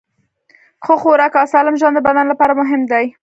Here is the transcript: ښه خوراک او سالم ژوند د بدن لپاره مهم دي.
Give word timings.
ښه 0.85 0.95
خوراک 1.01 1.33
او 1.41 1.47
سالم 1.53 1.75
ژوند 1.81 1.95
د 1.97 2.05
بدن 2.07 2.25
لپاره 2.31 2.53
مهم 2.61 2.81
دي. 2.91 3.05